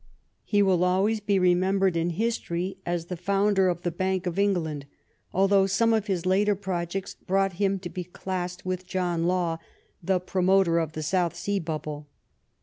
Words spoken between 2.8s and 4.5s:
as the founder of the Bank of